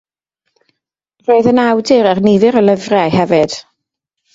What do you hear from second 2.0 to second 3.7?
ar nifer o lyfrau hefyd.